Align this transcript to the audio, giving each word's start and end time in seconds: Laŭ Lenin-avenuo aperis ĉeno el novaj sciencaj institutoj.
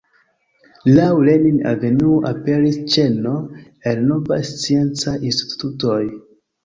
Laŭ 0.95 1.09
Lenin-avenuo 1.27 2.15
aperis 2.31 2.79
ĉeno 2.95 3.35
el 3.93 4.03
novaj 4.09 4.41
sciencaj 4.53 5.15
institutoj. 5.33 6.01